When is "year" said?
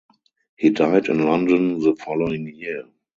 2.55-2.85